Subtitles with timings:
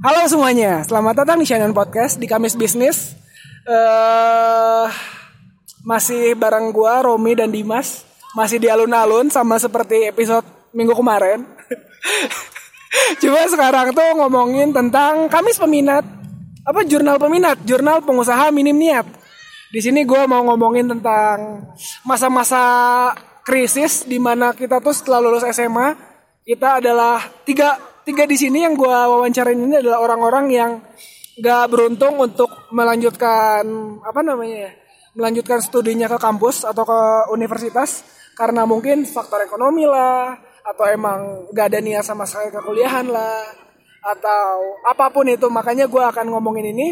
[0.00, 3.12] Halo semuanya, selamat datang di Shannon Podcast di Kamis Bisnis.
[3.68, 4.88] eh
[5.84, 11.44] masih bareng gua Romi dan Dimas, masih di alun-alun sama seperti episode minggu kemarin.
[13.20, 16.08] Cuma sekarang tuh ngomongin tentang Kamis Peminat,
[16.64, 19.04] apa jurnal peminat, jurnal pengusaha minim niat.
[19.68, 21.68] Di sini gua mau ngomongin tentang
[22.08, 22.64] masa-masa
[23.44, 25.92] krisis di mana kita tuh setelah lulus SMA
[26.40, 30.70] kita adalah tiga tiga di sini yang gua wawancarain ini adalah orang-orang yang
[31.40, 33.64] gak beruntung untuk melanjutkan
[34.04, 34.72] apa namanya ya
[35.16, 37.00] melanjutkan studinya ke kampus atau ke
[37.34, 38.04] universitas
[38.36, 43.42] karena mungkin faktor ekonomi lah atau emang gak ada niat sama sekali ke kuliahan lah
[44.00, 46.88] atau apa pun itu makanya gua akan ngomongin ini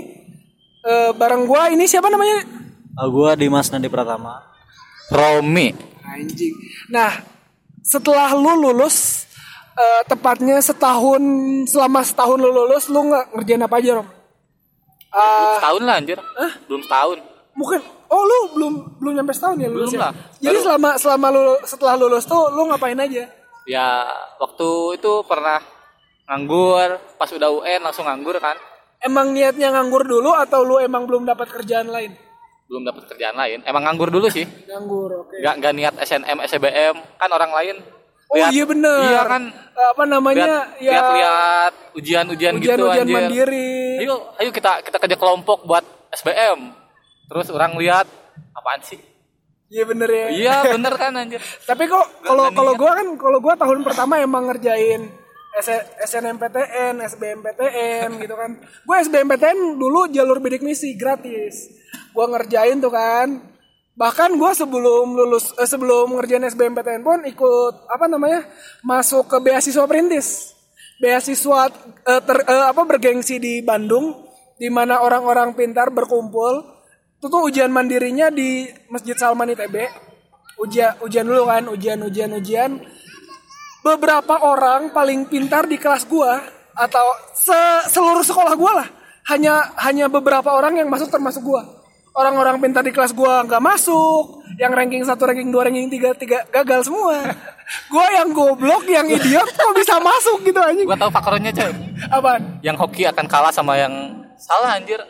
[0.88, 2.56] Eh, bareng gua ini siapa namanya
[2.98, 4.43] Uh, gua Dimas Nandi Pratama.
[5.15, 5.70] Romi.
[6.02, 6.51] Anjing.
[6.90, 7.23] Nah,
[7.79, 9.23] setelah lu lulus,
[9.78, 11.23] eh, tepatnya setahun,
[11.64, 14.09] selama setahun lu lulus, lu nggak ngerjain apa aja, Rom?
[15.09, 16.18] Ah, Setahun lah anjir.
[16.66, 17.18] Belum setahun.
[17.54, 20.02] mungkin, oh lu belum belum nyampe setahun ya lulus Belum ya?
[20.04, 20.12] lah.
[20.38, 23.26] Jadi selama selama lu setelah lulus tuh lu ngapain aja?
[23.66, 24.06] Ya
[24.38, 25.59] waktu itu pernah
[26.24, 28.54] nganggur, pas udah UN langsung nganggur kan.
[28.99, 32.15] Emang niatnya nganggur dulu atau lu emang belum dapat kerjaan lain?
[32.68, 33.59] Belum dapat kerjaan lain.
[33.65, 34.45] Emang nganggur dulu sih.
[34.68, 35.40] Nganggur, oke.
[35.40, 36.95] Gak, gak niat SNM, SBM.
[37.16, 37.76] Kan orang lain.
[38.29, 39.01] Oh lihat- iya bener.
[39.09, 39.43] Iya kan.
[39.79, 40.45] Apa namanya?
[40.45, 43.16] Lihat, ya lihat, lihat ujian-ujian gitu ujian-ujian anjir.
[43.16, 43.73] mandiri.
[44.04, 46.76] Ayo, ayo kita kita kerja kelompok buat SBM.
[47.29, 48.04] Terus orang lihat
[48.52, 49.01] apaan sih?
[49.68, 50.26] Iya bener ya.
[50.29, 51.40] Iya bener kan anjir.
[51.40, 52.80] Tapi kok kalau kalau niat.
[52.80, 55.09] gua kan kalau gua tahun pertama emang ngerjain
[56.04, 58.51] SNMPTN, SBMPTN gitu kan.
[58.62, 61.73] Gue SBMPTN dulu jalur bidik misi gratis.
[62.15, 63.57] Gua ngerjain tuh kan.
[63.99, 68.47] Bahkan gua sebelum lulus eh, sebelum ngerjain SBMPTN pun ikut apa namanya?
[68.87, 70.55] masuk ke beasiswa perintis.
[71.03, 71.66] Beasiswa
[72.06, 74.22] eh, ter- eh, apa bergengsi di Bandung
[74.55, 76.62] di mana orang-orang pintar berkumpul.
[77.19, 80.06] Itu tuh ujian mandirinya di Masjid Salman ITB
[80.59, 82.71] ujian ujian dulu kan ujian ujian ujian
[83.87, 86.43] beberapa orang paling pintar di kelas gua
[86.75, 88.89] atau se- seluruh sekolah gua lah
[89.31, 91.62] hanya hanya beberapa orang yang masuk termasuk gua
[92.15, 96.43] orang-orang pintar di kelas gua nggak masuk yang ranking satu ranking dua ranking tiga tiga
[96.49, 97.15] gagal semua
[97.93, 101.73] gua yang goblok yang idiot kok bisa masuk gitu anjing Gua tahu faktornya coy.
[102.09, 103.93] apaan Yang hoki akan kalah sama yang
[104.39, 105.03] salah anjir.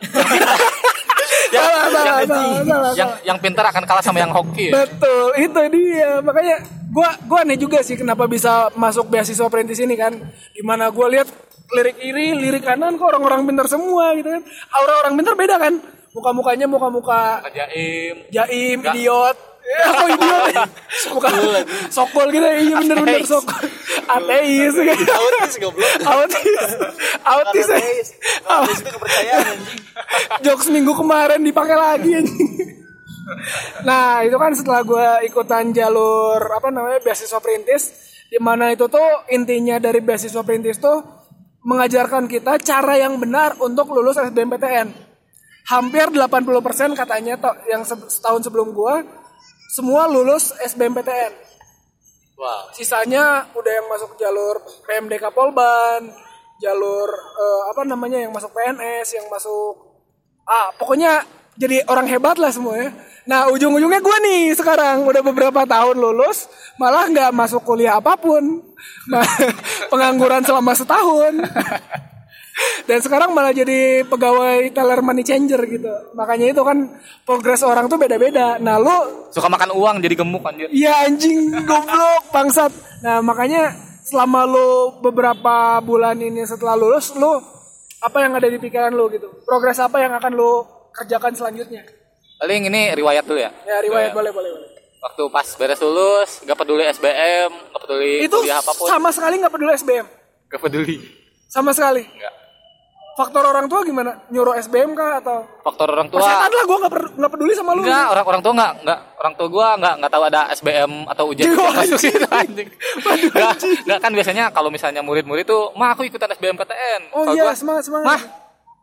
[1.52, 4.72] yang, Salah, salah, yang, salah, salah, yang, yang pintar akan kalah sama yang hoki.
[4.72, 4.84] ya.
[4.84, 6.20] Betul, itu dia.
[6.24, 6.56] Makanya
[6.88, 10.16] gua gua aneh juga sih kenapa bisa masuk beasiswa perintis ini kan.
[10.52, 11.28] Di mana gua lihat
[11.76, 14.42] lirik kiri, lirik kanan kok orang-orang pintar semua gitu kan.
[14.80, 15.74] Aura orang pintar beda kan.
[16.18, 18.26] Muka-mukanya muka-muka Jaim.
[18.26, 19.38] jaim, idiot.
[19.62, 20.70] Ya, kok idiot?
[21.14, 21.28] Muka
[21.94, 23.62] sokol gitu, iya bener-bener sokol.
[24.10, 24.74] Ateis.
[24.74, 25.86] Autis goblok.
[26.02, 26.62] Autis.
[27.22, 27.66] Autis.
[27.70, 28.08] Autis.
[28.50, 29.80] Autis itu kepercayaan anjing.
[30.44, 32.50] jokes minggu kemarin dipakai lagi anjing.
[33.84, 37.94] Nah itu kan setelah gue ikutan jalur apa namanya beasiswa perintis,
[38.26, 40.98] di mana itu tuh intinya dari beasiswa perintis tuh
[41.62, 45.07] mengajarkan kita cara yang benar untuk lulus SBMPTN.
[45.68, 48.94] Hampir 80% katanya toh yang se- setahun sebelum gue
[49.68, 51.32] semua lulus SBMPTN.
[52.38, 52.72] Wow.
[52.72, 56.08] Sisanya udah yang masuk jalur PMDK Polban,
[56.62, 59.76] jalur eh, apa namanya yang masuk PNS, yang masuk
[60.48, 62.94] ah pokoknya jadi orang hebat lah semuanya.
[63.28, 66.48] Nah ujung-ujungnya gue nih sekarang udah beberapa tahun lulus,
[66.80, 68.62] malah nggak masuk kuliah apa pun,
[69.10, 69.24] Nah,
[69.92, 71.34] pengangguran selama setahun.
[72.84, 75.92] Dan sekarang malah jadi pegawai teller money changer gitu.
[76.14, 76.88] Makanya itu kan
[77.22, 78.56] progres orang tuh beda-beda.
[78.58, 80.66] Nah lu Suka makan uang jadi gemuk anjir.
[80.72, 82.72] Iya anjing goblok bangsat.
[83.04, 87.38] Nah makanya selama lu beberapa bulan ini setelah lulus lu
[87.98, 89.28] apa yang ada di pikiran lu gitu?
[89.44, 90.64] Progres apa yang akan lu
[90.94, 91.84] kerjakan selanjutnya?
[92.38, 93.50] Paling ini riwayat dulu ya.
[93.66, 94.68] Ya riwayat boleh boleh boleh.
[94.98, 98.90] Waktu pas beres lulus, gak peduli SBM, gak peduli Itu apa pun.
[98.90, 100.06] sama sekali nggak peduli SBM,
[100.50, 100.98] Gak peduli.
[101.46, 102.02] sama sekali.
[102.02, 102.34] Enggak.
[103.18, 104.22] Faktor orang tua gimana?
[104.30, 105.42] Nyuruh SBM kah atau?
[105.66, 106.22] Faktor orang tua.
[106.22, 107.82] Setan lah gue nggak per- nggak peduli sama lu.
[107.82, 109.00] Enggak, orang orang tua enggak, enggak.
[109.18, 111.58] Orang tua gua enggak enggak tahu ada SBM atau ujian gitu.
[113.26, 117.50] Enggak, enggak kan biasanya kalau misalnya murid-murid tuh, "Mah, aku ikutan SBMPTN." Oh Kalau iya
[117.50, 118.06] gua, semangat semangat.
[118.06, 118.20] Mah,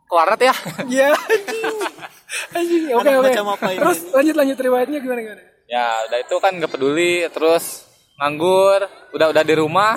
[0.04, 0.54] ke warnet ya.
[0.92, 1.76] Iya anjing.
[2.52, 2.82] Anjing.
[2.92, 3.30] Oke oke.
[3.80, 5.42] Terus lanjut lanjut riwayatnya gimana gimana?
[5.66, 7.88] ya, udah itu kan enggak peduli, terus
[8.20, 8.84] nganggur,
[9.16, 9.96] udah udah di rumah.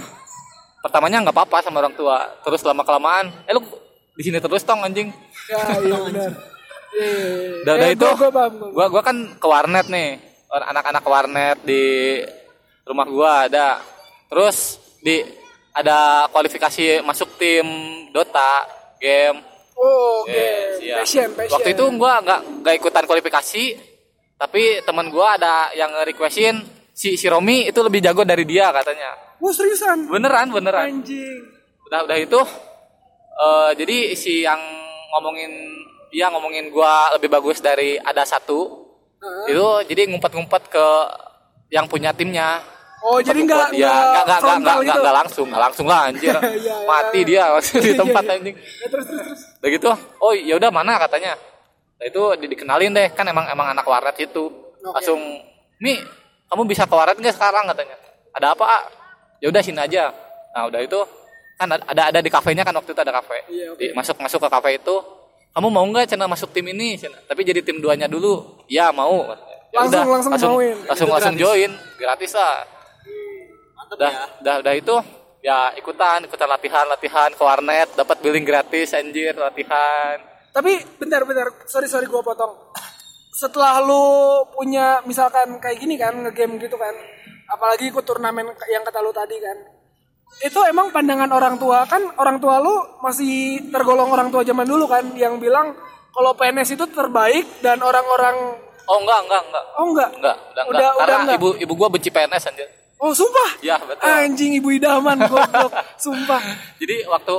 [0.79, 2.39] Pertamanya enggak apa-apa sama orang tua.
[2.47, 3.67] Terus lama kelamaan, eh lu
[4.19, 5.07] di sini terus tong anjing.
[5.47, 6.31] Ya iya benar.
[6.89, 7.51] Iya, iya, iya.
[7.63, 8.45] Udah, udah Eh, itu, gua- gua
[8.75, 10.19] gua- gua kan ke warnet nih.
[10.51, 11.83] Anak-anak ke warnet di
[12.83, 13.79] rumah gua ada.
[14.27, 15.23] Terus di
[15.71, 17.63] ada kualifikasi masuk tim
[18.11, 18.67] Dota
[18.99, 19.39] game
[19.73, 20.35] Oh, oke.
[20.35, 20.95] Yes, iya.
[20.99, 21.55] Passion, passion.
[21.55, 23.63] Waktu itu gua nggak nggak ikutan kualifikasi,
[24.35, 26.59] tapi teman gua ada yang requestin
[26.91, 29.15] si si Romi itu lebih jago dari dia katanya.
[29.39, 30.11] Oh, seriusan?
[30.11, 30.83] Beneran, beneran.
[30.83, 31.47] Anjing.
[31.87, 32.39] Udah udah itu
[33.39, 34.59] eh jadi si yang
[35.09, 35.51] ngomongin
[36.09, 38.89] dia ngomongin gua lebih bagus dari ada satu.
[39.19, 39.51] Heeh.
[39.51, 40.87] Itu jadi ngumpet-ngumpet ke
[41.69, 42.59] yang punya timnya.
[42.99, 44.99] Oh, jadi nggak ya nggak nggak nggak nggak gitu?
[44.99, 47.47] nggak- langsung nggak langsung lah anjir Iya, iya, mati iya.
[47.55, 48.35] dia di tempat Iya, iya.
[48.35, 49.39] anjing Ya, terus terus terus.
[49.55, 49.89] udah gitu
[50.19, 51.39] oh ya udah mana katanya
[51.95, 54.51] nah, itu di- dikenalin deh kan emang emang anak warnet itu
[54.83, 55.15] langsung
[55.79, 55.95] mi
[56.45, 57.95] kamu bisa ke warnet nggak sekarang katanya
[58.35, 58.67] ada apa
[59.39, 60.11] ya udah sini aja
[60.51, 60.99] nah udah itu
[61.59, 63.75] kan ada ada di kafenya kan waktu itu ada kafe oke.
[63.77, 64.95] Di- masuk masuk ke kafe itu
[65.51, 67.19] kamu mau nggak cina masuk tim ini Cina?
[67.21, 69.27] tapi jadi tim duanya dulu ya mau
[69.69, 70.77] Ya Langsung- udah, langsung langsung mauin.
[70.81, 72.63] langsung, langsung join gratis lah
[73.89, 74.95] udah udah udah itu
[75.41, 80.17] ya ikutan ikutan latihan latihan ke warnet dapat billing gratis anjir latihan
[80.49, 82.49] Tapi bentar bentar, sorry sorry gua potong.
[83.31, 84.01] Setelah lu
[84.49, 86.89] punya misalkan kayak gini kan ngegame gitu kan,
[87.47, 89.57] apalagi ikut turnamen yang kata lu tadi kan.
[90.39, 91.83] Itu emang pandangan orang tua.
[91.83, 92.71] Kan orang tua lu
[93.01, 95.75] masih tergolong orang tua zaman dulu kan yang bilang
[96.09, 98.55] kalau PNS itu terbaik dan orang-orang
[98.85, 99.65] oh enggak enggak enggak.
[99.75, 100.09] Oh enggak?
[100.15, 100.67] Enggak udah enggak.
[100.69, 101.37] Udah- karena udah enggak?
[101.37, 102.67] ibu ibu gua benci PNS anjir.
[102.99, 103.49] Oh sumpah?
[103.63, 104.03] Ya, betul.
[104.03, 105.71] Anjing ibu idaman goblok,
[106.03, 106.43] sumpah.
[106.83, 107.31] jadi waktu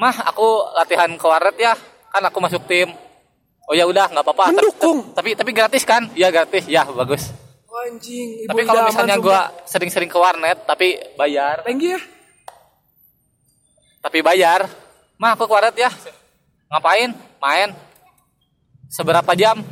[0.00, 1.76] mah aku latihan ke warnet ya.
[2.08, 2.88] Kan aku masuk tim.
[3.64, 4.44] Oh ya udah nggak apa-apa.
[4.48, 4.98] Tapi- Mendukung.
[5.12, 6.08] tapi tapi gratis kan?
[6.12, 6.64] Iya gratis.
[6.64, 7.28] Ya bagus.
[7.68, 11.60] Oh, anjing ibu tapi kalau misalnya gua sering-sering ke warnet tapi bayar.
[11.64, 11.96] Thank you.
[11.96, 12.00] ya.
[14.02, 14.66] Tapi bayar.
[15.16, 15.90] Mah aku ke warnet ya.
[16.68, 17.14] Ngapain?
[17.38, 17.70] Main.
[18.88, 19.62] Seberapa jam?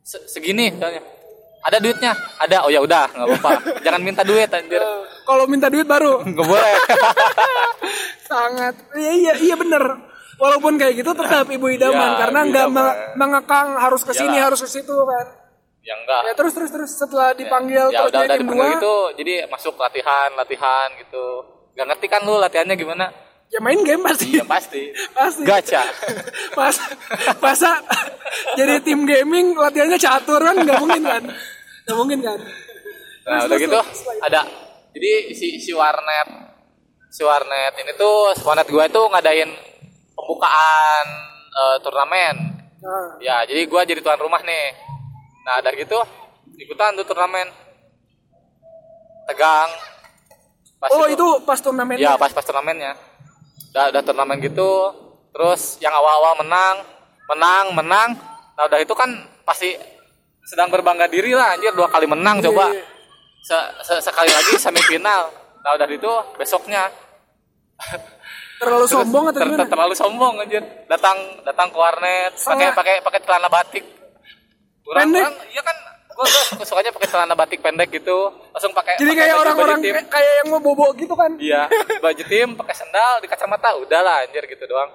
[0.00, 1.04] Se- segini misalnya.
[1.60, 2.12] Ada duitnya?
[2.38, 2.64] Ada.
[2.64, 3.50] Oh ya udah nggak apa-apa.
[3.84, 4.78] Jangan minta duit anjir.
[4.78, 6.22] Eh, Kalau minta duit baru?
[6.24, 6.74] Nggak boleh.
[8.30, 8.74] Sangat.
[8.94, 9.82] Iya iya iya bener.
[10.36, 14.60] Walaupun kayak gitu tetap ibu idaman Ya, karena nggak me- mengekang harus ke sini harus
[14.60, 15.26] ke situ kan.
[15.80, 18.66] Ya enggak ya terus terus terus setelah dipanggil ya terus udah jadi udah tim dipanggil
[18.66, 18.74] dua.
[18.74, 21.26] gitu jadi masuk latihan latihan gitu.
[21.72, 23.06] Nggak ngerti kan lu latihannya gimana
[23.50, 24.28] ya main game pasti.
[24.36, 24.90] Ya pasti.
[25.14, 25.42] Pasti.
[25.46, 25.82] Gacha.
[26.58, 26.74] Pas
[27.38, 27.82] masa
[28.58, 30.56] jadi tim gaming latihannya catur kan?
[30.58, 31.22] Nggak mungkin kan?
[31.86, 32.38] Nggak mungkin kan?
[33.26, 33.80] Nah Terus, udah gitu
[34.22, 34.42] ada.
[34.96, 36.28] Jadi si si warnet
[37.12, 39.50] si warnet ini tuh warnet gue tuh ngadain
[40.16, 41.06] pembukaan
[41.52, 42.36] eh, turnamen.
[42.76, 44.74] Nah, ya jadi gue jadi tuan rumah nih.
[45.46, 45.98] Nah ada gitu
[46.56, 47.48] ikutan tuh turnamen.
[49.26, 49.70] Tegang.
[50.76, 51.26] Pas oh itu.
[51.42, 53.05] pas turnamen ya pas pas turnamennya
[53.76, 54.72] udah udah turnamen gitu
[55.36, 56.80] terus yang awal-awal menang
[57.28, 58.08] menang menang.
[58.56, 59.10] Nah udah itu kan
[59.44, 59.76] pasti
[60.48, 61.76] sedang berbangga diri lah anjir.
[61.76, 62.72] Dua kali menang coba.
[62.72, 62.80] Iya.
[63.44, 65.28] Se- se- sekali lagi semifinal.
[65.60, 66.88] Nah udah itu besoknya.
[68.56, 69.60] Terlalu sombong atau ter- gimana?
[69.60, 70.64] ter- terlalu sombong anjir.
[70.88, 73.84] Datang datang ke warnet pakai pakai pakai celana batik.
[74.88, 75.20] Orang Pendek?
[75.20, 75.76] orang iya kan
[76.16, 76.24] gua,
[76.56, 80.48] gua sukanya pakai celana batik pendek gitu langsung pakai jadi kayak orang-orang kayak- kayak yang
[80.48, 81.68] mau bobo gitu kan Iya,
[82.00, 84.88] baju tim, pakai sendal, di kacamata, udah lah anjir gitu doang.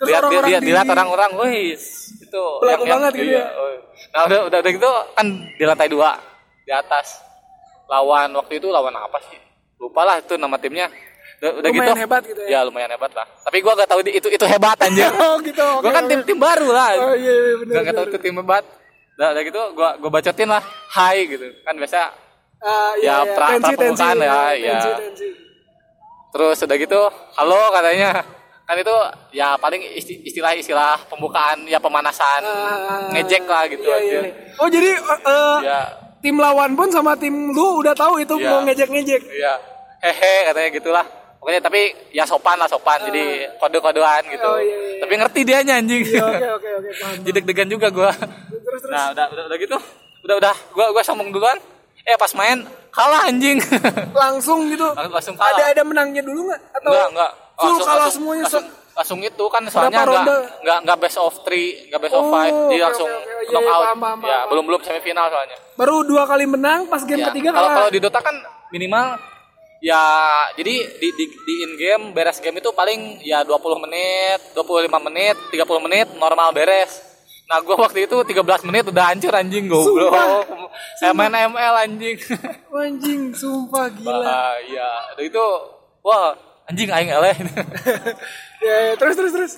[0.00, 3.78] Terus lihat orang-orang dia, di- dilihat orang-orang, wih, itu Belagu banget gitu iya, ya.
[4.10, 6.10] Nah udah, udah udah gitu kan di lantai dua
[6.62, 7.20] di atas
[7.84, 9.36] lawan waktu itu lawan apa sih?
[9.76, 10.88] Lupa lah itu nama timnya.
[11.40, 12.02] Udah, udah Lumayan gitu.
[12.04, 12.60] hebat gitu ya?
[12.62, 13.24] lumayan hebat lah.
[13.40, 15.08] Tapi gua gak tahu itu itu hebat anjir.
[15.24, 16.10] oh gitu gua oke, kan oke.
[16.12, 16.90] tim tim baru lah.
[17.00, 18.64] oh iya iya benar Gak, gak tahu itu tim hebat.
[19.20, 21.44] Udah, udah gitu gua gua bacotin lah, hai gitu.
[21.60, 22.08] Kan biasa
[22.58, 23.32] Ah, Ya, iya, iya.
[23.32, 24.80] pra- tensi, tensi, prambukaan ya, tensi, iya.
[24.98, 25.28] tensi.
[26.30, 27.00] Terus udah gitu,
[27.34, 28.10] halo katanya.
[28.62, 28.96] Kan itu
[29.30, 34.18] ya paling isti- istilah-istilah pembukaan ya pemanasan, Ah, ngejek lah gitu iya, aja.
[34.22, 34.32] iya.
[34.56, 35.80] Oh jadi eh, Ya,
[36.18, 38.48] tim lawan pun sama tim lu udah tahu itu Iya.
[38.48, 39.20] mau ngejek-ngejek.
[39.26, 39.54] iya.
[39.98, 41.06] Hehe katanya gitulah.
[41.40, 41.80] Pokoknya tapi
[42.12, 44.44] ya sopan lah sopan, jadi kode-kodean gitu.
[44.44, 45.00] Oh, iya, iya.
[45.00, 46.04] Tapi ngerti dia anjing.
[46.04, 46.90] Iya, Oke oke oke.
[47.24, 48.12] Jadi deg-degan juga gua.
[48.12, 48.92] Terus terus.
[48.92, 49.76] Nah, udah, udah udah gitu.
[50.20, 51.56] Udah udah gua gua sombong duluan.
[52.02, 53.56] Eh pas main kalah anjing.
[54.14, 54.84] Langsung gitu.
[54.84, 55.56] Lang- langsung kalah.
[55.56, 56.60] Ada ada menangnya dulu nggak?
[56.76, 58.44] Atau enggak enggak full kalah semuanya?
[58.44, 60.36] langsung, langsung itu kan soalnya enggak ronde?
[60.60, 63.32] enggak enggak best of three enggak best of Oh, five jadi oke, langsung oke, oke.
[63.40, 64.48] Iya, knock iya, out paham, paham, ya paham.
[64.48, 68.00] belum belum semifinal soalnya Baru dua kali menang pas game Ya, ketiga kalau kalau di
[68.00, 68.36] Dota kan
[68.70, 69.06] minimal
[69.80, 70.04] ya
[70.54, 75.36] jadi di di, di in game beres game itu paling ya 20 menit 25 menit
[75.52, 77.10] 30 menit normal beres.
[77.50, 80.14] Nah gua waktu itu 13 menit udah hancur anjing goblok.
[81.02, 82.16] ML anjing.
[82.70, 84.22] Anjing, sumpah gila.
[84.22, 84.90] bahaya.
[85.18, 85.46] Udah itu
[86.06, 86.30] wah
[86.70, 87.34] anjing aing eleh
[88.64, 89.52] ya, ya, terus terus terus.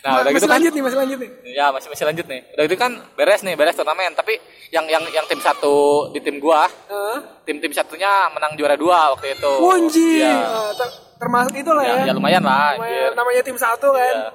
[0.00, 1.30] Nah, udah masih gitu kan- lanjut nih, masih lanjut nih.
[1.50, 2.40] Ya masih masih lanjut nih.
[2.50, 4.12] Udah itu kan beres nih, beres turnamen.
[4.12, 4.36] Tapi
[4.68, 7.18] yang yang yang tim satu di tim gua, Hah?
[7.42, 9.52] tim tim satunya menang juara dua waktu itu.
[9.64, 10.20] Anjing.
[10.20, 10.36] Iya.
[10.36, 12.04] Ah, ter- termasuk itu lah Ya, ya.
[12.04, 12.76] ya lumayan lah.
[12.76, 13.10] Anjir.
[13.12, 14.14] namanya tim satu kan.
[14.14, 14.28] Iya,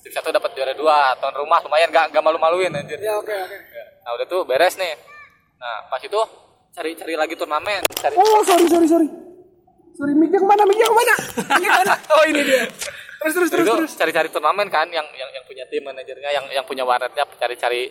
[0.00, 3.56] tim satu dapat juara dua tuan rumah lumayan gak, gak malu-maluin anjir Ya oke oke.
[3.98, 4.92] nah udah tuh beres nih
[5.56, 6.18] nah pas itu
[6.70, 9.08] cari-cari lagi turnamen cari Oh sorry sorry sorry.
[9.92, 11.14] Sorry mic yang mana mic yang mana?
[11.56, 11.94] Mic yang mana?
[12.16, 12.64] Oh ini dia.
[13.22, 13.92] Terus terus terus itu terus.
[13.94, 17.86] cari-cari turnamen kan yang yang yang punya tim manajernya yang yang punya warnetnya cari-cari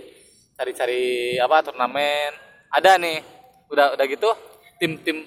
[0.59, 2.35] cari-cari apa turnamen
[2.67, 3.23] ada nih
[3.71, 4.29] udah udah gitu
[4.75, 5.23] tim tim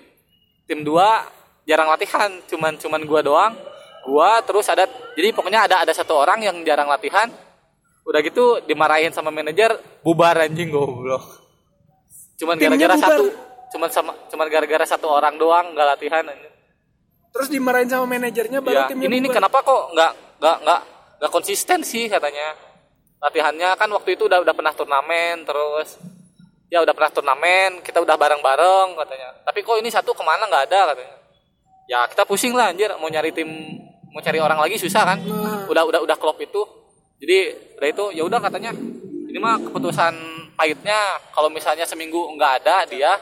[0.68, 1.24] tim dua
[1.64, 3.52] jarang latihan cuman cuman gua doang
[4.04, 4.84] gua terus ada
[5.16, 7.32] jadi pokoknya ada ada satu orang yang jarang latihan
[8.04, 9.72] udah gitu dimarahin sama manajer
[10.04, 11.24] bubar anjing goblok
[12.36, 13.24] cuman gara-gara satu
[13.72, 16.53] cuman sama cuman gara-gara satu orang doang nggak latihan anjing
[17.34, 20.80] Terus dimarahin sama manajernya baru ya, timnya ini ini kenapa kok nggak nggak nggak
[21.18, 22.54] nggak konsisten sih katanya?
[23.18, 25.98] Latihannya kan waktu itu udah udah pernah turnamen terus
[26.70, 29.34] ya udah pernah turnamen kita udah bareng bareng katanya.
[29.42, 31.16] Tapi kok ini satu ke mana nggak ada katanya?
[31.90, 32.94] Ya kita pusing lah anjir.
[33.02, 33.50] Mau nyari tim
[34.14, 35.18] mau cari orang lagi susah kan?
[35.18, 35.66] Nah.
[35.66, 36.62] udah udah udah klop itu.
[37.18, 37.50] Jadi
[37.82, 38.70] udah itu ya udah katanya.
[39.26, 40.14] Ini mah keputusan
[40.54, 41.18] pahitnya.
[41.34, 43.18] Kalau misalnya seminggu nggak ada dia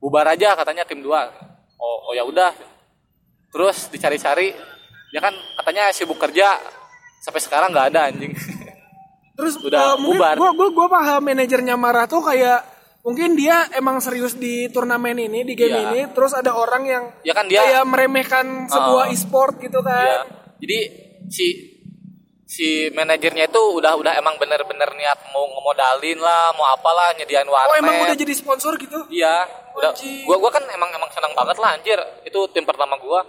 [0.00, 1.28] bubar aja katanya tim dua.
[1.76, 2.72] Oh oh ya udah
[3.52, 4.56] terus dicari-cari
[5.08, 6.56] ya kan katanya sibuk kerja
[7.20, 8.32] sampai sekarang nggak ada anjing
[9.32, 10.36] Terus Udah mungkin bubar.
[10.36, 12.68] gua gua gua paham manajernya marah tuh kayak
[13.00, 15.82] mungkin dia emang serius di turnamen ini di game Iya.
[15.88, 19.10] ini terus ada orang yang ya kan dia kayak meremehkan sebuah Oh.
[19.10, 19.88] e-sport gitu ya,
[20.22, 20.28] kan.
[20.60, 20.78] jadi
[21.26, 21.46] si
[22.44, 27.56] si manajernya itu udah udah emang bener-bener niat mau ngemodalin lah mau apalah nyediain Oh
[27.56, 29.00] warnet emang udah jadi sponsor gitu?
[29.08, 30.28] iya udah Anjing.
[30.28, 33.24] gua gua kan emang emang senang banget lah anjir itu tim pertama gua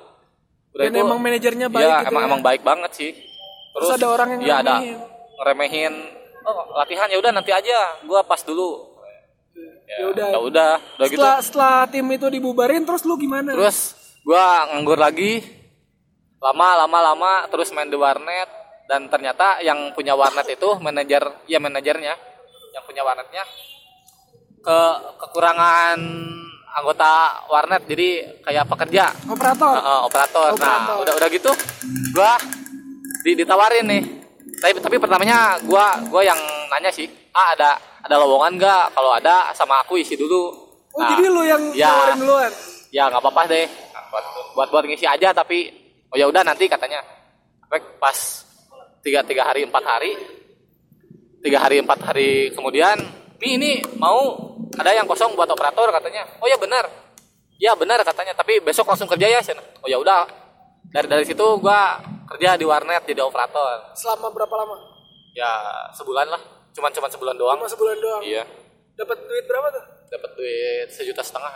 [0.74, 2.30] udah Dan emang manajernya baik iya, gitu emang ya?
[2.34, 3.12] emang baik banget sih.
[3.74, 4.76] Terus ada orang yang iya ada.
[5.42, 5.94] ngeremehin.
[6.44, 8.02] oh latihan ya udah nanti aja.
[8.10, 8.98] Gua pas dulu.
[9.86, 10.28] Ya udah.
[10.34, 11.22] ya udah udah gitu.
[11.22, 13.54] Setelah setelah tim itu dibubarin terus lu gimana?
[13.54, 13.94] terus
[14.26, 15.46] gua nganggur lagi.
[16.42, 18.50] Lama lama lama terus main di warnet.
[18.84, 22.14] Dan ternyata yang punya warnet itu manajer ya manajernya.
[22.74, 23.46] Yang punya warnetnya
[24.64, 24.80] ke
[25.22, 26.00] kekurangan
[26.74, 29.74] anggota warnet jadi kayak pekerja operator.
[29.78, 30.48] Heeh, operator.
[30.50, 30.96] Nah, Operator.
[31.06, 31.52] udah udah gitu
[32.14, 32.34] gua
[33.22, 34.04] di, ditawarin nih.
[34.58, 36.40] Tapi tapi pertamanya gua gua yang
[36.74, 38.84] nanya sih, "Ah, ada ada lowongan nggak?
[38.98, 40.50] Kalau ada sama aku isi dulu."
[40.94, 42.52] Oh Nah, jadi lu yang ya, nawarin duluan.
[42.94, 43.66] Ya nggak apa-apa deh.
[43.66, 45.70] Nah, buat buat buat ngisi aja tapi
[46.10, 47.02] oh ya udah nanti katanya.
[47.98, 48.18] Pas
[49.02, 50.14] tiga tiga hari empat hari
[51.44, 52.96] tiga hari empat hari kemudian
[53.44, 54.40] Mi ini mau
[54.74, 56.88] ada yang kosong buat operator katanya oh ya benar
[57.60, 59.60] ya benar katanya tapi besok langsung kerja ya Sen.
[59.60, 60.24] oh ya udah
[60.88, 64.80] dari dari situ gua kerja di warnet jadi operator Selama berapa lama?
[65.36, 65.52] ya
[65.92, 66.40] sebulan lah
[66.72, 68.22] cuman cuman sebulan doang Cuma sebulan doang.
[68.24, 68.48] iya
[68.96, 69.84] Dapat duit berapa tuh?
[70.08, 71.52] dapat duit sejuta setengah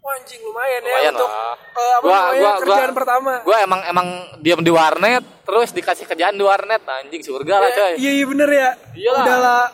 [0.00, 3.32] Wah, anjing lumayan, lumayan ya untuk lah eh, apa namanya kerjaan pertama.
[3.40, 4.08] gua emang emang
[4.40, 8.48] diam di warnet terus dikasih kerjaan di warnet anjing surga lah coy Iya iya bener
[8.50, 8.70] ya.
[8.92, 9.20] Iyalah.
[9.20, 9.64] Udah lah.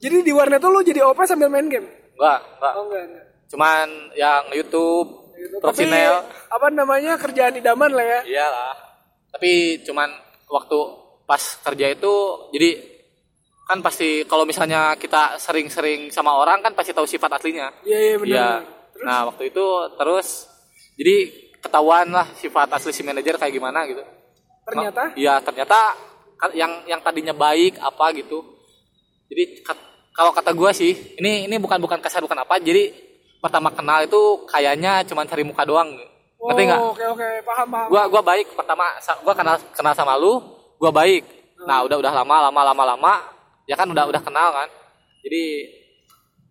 [0.00, 1.84] Jadi di warnet tuh lu jadi OP sambil main game?
[2.12, 3.02] enggak enggak Oh enggak.
[3.06, 3.26] enggak.
[3.46, 5.56] cuman yang YouTube, Gitu.
[5.56, 8.20] Tapi profesional apa namanya kerjaan idaman lah ya.
[8.26, 8.76] iyalah
[9.30, 10.12] tapi cuman
[10.46, 10.78] waktu
[11.24, 12.14] pas kerja itu
[12.50, 12.70] jadi
[13.64, 18.14] kan pasti kalau misalnya kita sering-sering sama orang kan pasti tahu sifat aslinya Iya iya
[18.16, 18.28] benar.
[18.28, 18.48] iya
[18.92, 19.64] Terus nah waktu itu
[19.94, 20.28] terus
[20.94, 21.16] jadi
[21.58, 24.04] ketahuan lah sifat asli si manajer kayak gimana gitu
[24.62, 25.78] ternyata iya ternyata
[26.52, 28.44] yang yang tadinya baik apa gitu
[29.26, 29.64] jadi
[30.12, 32.90] kalau kata gua sih ini ini bukan bukan kasar bukan apa jadi
[33.38, 35.88] pertama kenal itu kayaknya cuman cari muka doang
[36.40, 37.88] ngerti nggak Oh, Oke oke paham paham.
[37.88, 38.84] gua gua baik pertama
[39.20, 40.40] gua kenal kenal sama lu
[40.76, 41.24] gua baik
[41.60, 43.14] nah udah udah lama lama lama lama
[43.64, 44.68] ya kan udah udah kenal kan
[45.20, 45.42] jadi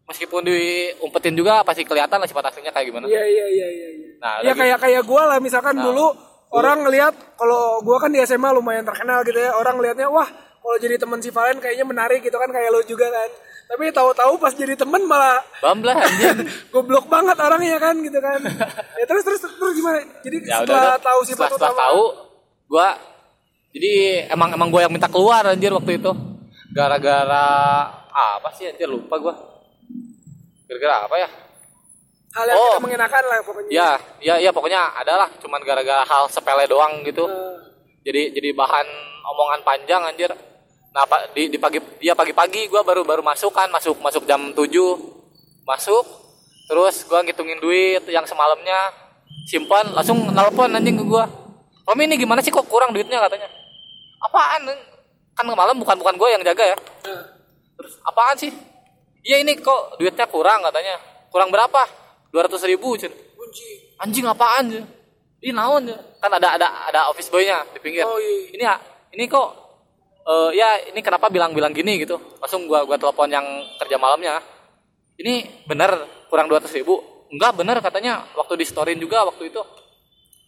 [0.05, 3.89] meskipun diumpetin juga pasti kelihatan lah sifat aslinya kayak gimana Iya iya iya iya.
[3.89, 4.07] iya.
[4.17, 6.05] Nah, ya kayak kayak gue lah misalkan Nah, dulu
[6.49, 10.25] orang ngelihat kalau gue kan di SMA lumayan terkenal gitu ya orang ngelihatnya wah
[10.59, 13.29] kalau jadi teman si Valen kayaknya menarik gitu kan kayak lu juga kan.
[13.69, 16.41] Tapi tahu-tahu pas jadi temen malah bamblah anjing.
[16.73, 18.41] goblok banget orangnya kan gitu kan.
[18.97, 20.01] Ya terus terus terus gimana?
[20.25, 21.01] Jadi ya setelah udah.
[21.01, 22.03] tahu sifat setelah, setelah tahu
[22.65, 22.89] gua
[23.69, 23.91] jadi
[24.29, 26.11] emang emang gua yang minta keluar anjir waktu itu.
[26.73, 27.45] Gara-gara
[28.09, 29.37] apa sih anjir lupa gua.
[30.65, 31.29] Gara-gara apa ya?
[32.29, 32.65] Hal yang Oh.
[32.77, 33.69] tidak mengenakan lah pokoknya.
[33.69, 33.89] Ya
[34.21, 37.25] ya ya pokoknya adalah cuman gara-gara hal sepele doang gitu.
[37.25, 37.53] Eh,
[38.01, 38.85] jadi jadi bahan
[39.29, 40.29] omongan panjang anjir
[40.89, 44.53] nah pak di, di pagi dia pagi-pagi gua baru baru masuk kan masuk masuk jam
[44.53, 44.65] 7
[45.65, 46.05] masuk
[46.65, 48.89] terus gua ngitungin duit yang semalamnya
[49.45, 51.25] simpan langsung nelpon anjing ke gua.
[51.85, 53.49] Romi ini gimana sih kok kurang duitnya katanya.
[54.21, 54.69] Apaan
[55.33, 56.77] kan malam bukan bukan gua yang jaga ya.
[57.77, 58.53] Terus apaan sih?
[59.25, 61.01] Iya ini kok duitnya kurang katanya.
[61.33, 61.81] Kurang berapa?
[62.29, 63.09] 200 ribu Cen.
[63.09, 63.97] kunci.
[63.97, 64.83] Anjing apaan ya
[65.39, 68.03] ini naon ya kan ada ada ada office boy-nya di pinggir.
[68.03, 68.51] Oh, iya.
[68.51, 68.75] ini ya
[69.15, 69.47] ini kok
[70.29, 71.97] eh, ya ini kenapa bilang-bilang gini?
[71.97, 72.21] gitu.
[72.37, 73.45] Langsung gua gua telepon yang
[73.81, 74.37] kerja malamnya.
[75.19, 75.97] Ini benar
[76.29, 77.01] kurang 200 ribu?
[77.33, 78.29] Enggak benar katanya.
[78.37, 79.61] Waktu di storyin juga waktu itu.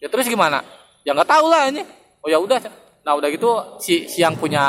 [0.00, 0.64] Ya terus gimana?
[1.04, 1.82] Ya nggak tahu lah ini.
[2.22, 2.58] Oh ya udah.
[3.02, 3.50] Nah udah gitu
[3.82, 4.62] si si yang punya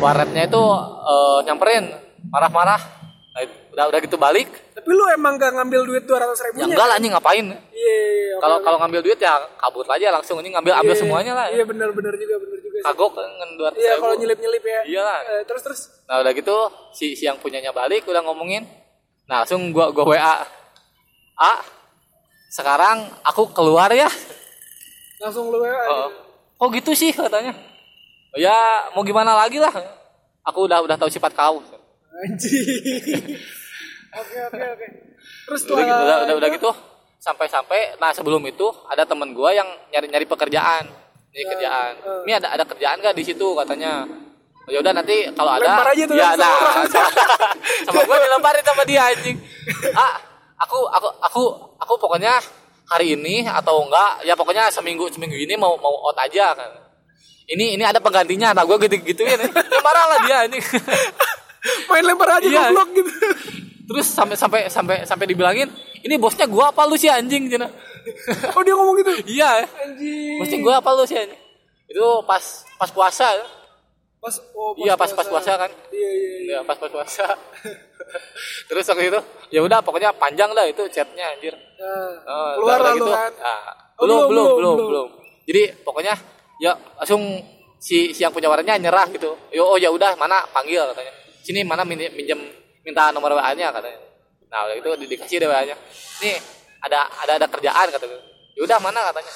[0.00, 0.64] warnetnya itu
[1.04, 1.84] eh, nyamperin.
[2.28, 2.98] Marah-marah.
[3.38, 3.46] Nah,
[3.78, 4.50] udah udah gitu balik.
[4.74, 6.66] Tapi lu emang gak ngambil duit 200 ya ribunya?
[6.74, 7.46] enggak lah anjing ngapain?
[7.46, 8.64] Iya, iya, oke, kalau oke.
[8.66, 10.36] kalau ngambil duit ya kabur aja langsung.
[10.42, 11.46] Ini ngambil ambil Iya, semuanya lah.
[11.54, 12.67] Iya benar-benar juga, benar juga.
[12.78, 12.86] Sih.
[12.86, 14.80] kagok kan dua Iya kalau nyelip-nyelip ya.
[14.86, 15.18] Iya lah.
[15.26, 16.56] Eh, terus terus Nah udah gitu
[16.94, 18.64] si, si yang punyanya balik udah ngomongin.
[19.26, 20.36] Nah langsung gua gua WA.
[21.38, 21.52] A
[22.48, 24.08] sekarang aku keluar ya.
[25.18, 25.74] langsung lu ya.
[25.90, 26.08] Oh,
[26.56, 27.52] kok gitu sih katanya.
[28.32, 29.74] "Oh, ya mau gimana lagi lah.
[30.46, 31.60] Aku udah udah tahu sifat kau.
[32.24, 32.64] Anjing.
[34.18, 34.86] Oke oke oke.
[35.48, 36.70] Terus Udah, gitu, udah, udah, udah gitu
[37.18, 40.88] sampai-sampai nah sebelum itu ada temen gua yang nyari-nyari pekerjaan.
[41.28, 41.92] Ini kerjaan.
[41.96, 42.20] eh.
[42.24, 44.04] Ini ada ada kerjaan gak di situ katanya.
[44.64, 46.84] Oh, ya udah nanti kalau ada Lempar aja tuh ya sama nah
[47.88, 49.36] sama gua dilemparin sama dia anjing.
[49.92, 50.20] Ah,
[50.60, 51.42] aku aku aku
[51.80, 52.36] aku pokoknya
[52.84, 56.68] hari ini atau enggak ya pokoknya seminggu seminggu ini mau mau out aja kan.
[57.48, 58.52] Ini ini ada penggantinya.
[58.52, 59.40] Nah gua gitu gituin.
[59.40, 60.60] Ya marah lah dia anjing.
[61.88, 62.62] main lempar aja Iya.
[62.68, 63.10] goblok gitu.
[63.88, 65.72] Terus sampai sampai sampai sampai dibilangin,
[66.04, 67.72] ini bosnya gua apa lu sih anjing cina.
[68.50, 69.12] Oh dia ngomong gitu.
[69.26, 69.62] iya.
[69.62, 70.38] Anjing.
[70.38, 71.16] Bosnya gua apa lu sih.
[71.86, 72.44] Itu pas
[72.76, 73.28] pas puasa.
[74.18, 75.70] Pas oh, Iya pas pas puasa kan.
[75.88, 76.30] Iya iya.
[76.34, 76.38] iya.
[76.44, 77.26] Iya pas pas puasa.
[78.68, 81.52] Terus waktu itu ya udah pokoknya panjang dah itu chatnya anjir.
[81.52, 83.10] Nah, Oh, keluar lalu gitu.
[83.10, 83.32] kan.
[83.34, 83.62] Nah,
[83.98, 85.08] Oh, belum, belum, belum, belum, belum.
[85.44, 86.14] Jadi pokoknya
[86.58, 87.22] ya langsung
[87.78, 89.34] si si yang punya warnanya nyerah gitu.
[89.50, 91.12] Yo oh ya udah mana panggil katanya.
[91.42, 92.38] Sini mana min- minjem
[92.84, 93.98] minta nomor WA-nya katanya.
[94.48, 95.76] Nah, udah itu di- dikasih deh WA-nya.
[96.22, 96.36] Nih
[96.80, 98.20] ada ada ada kerjaan kata gue.
[98.54, 99.30] Ya udah mana katanya.